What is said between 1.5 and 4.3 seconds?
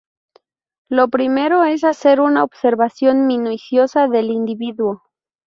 es hacer una observación minuciosa